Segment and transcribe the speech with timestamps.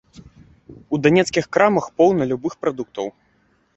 [0.95, 3.07] У данецкіх крамах поўна любых прадуктаў.